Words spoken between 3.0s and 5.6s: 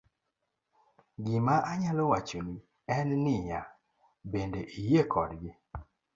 ni ya, bende iyie kodgi?'